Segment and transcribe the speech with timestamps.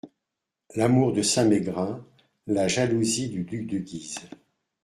[0.75, 2.03] L’amour de Saint-Mégrin,
[2.47, 4.17] la jalousie du duc de Guise…